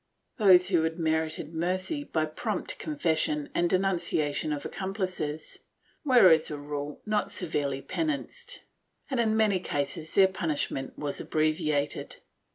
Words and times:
Those 0.37 0.69
who 0.69 0.81
had 0.81 0.97
merited 0.97 1.53
mercy 1.53 2.03
by 2.03 2.25
prompt 2.25 2.79
confession 2.79 3.51
and 3.53 3.69
denunciation 3.69 4.51
of 4.51 4.65
accomplices 4.65 5.59
were, 6.03 6.31
as 6.31 6.49
a 6.49 6.57
rule, 6.57 7.03
not 7.05 7.29
severely 7.29 7.83
penanced 7.83 8.61
and, 9.11 9.19
in 9.19 9.37
many 9.37 9.59
cases, 9.59 10.15
their 10.15 10.27
punishment 10.29 10.97
was 10.97 11.21
abbreviated. 11.21 12.15